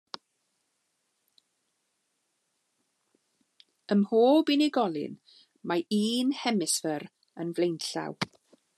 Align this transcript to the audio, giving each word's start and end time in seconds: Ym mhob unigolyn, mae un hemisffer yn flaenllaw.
Ym 3.95 4.01
mhob 4.01 4.51
unigolyn, 4.55 5.23
mae 5.69 5.87
un 6.01 6.37
hemisffer 6.43 7.11
yn 7.45 7.55
flaenllaw. 7.61 8.21